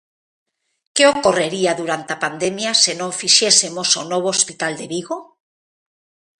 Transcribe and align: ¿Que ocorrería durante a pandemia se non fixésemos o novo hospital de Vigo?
¿Que 0.95 1.03
ocorrería 1.13 1.71
durante 1.81 2.11
a 2.13 2.21
pandemia 2.25 2.71
se 2.83 2.93
non 2.99 3.11
fixésemos 3.19 3.89
o 4.01 4.03
novo 4.11 4.29
hospital 4.35 4.73
de 4.79 4.85
Vigo? 4.93 5.17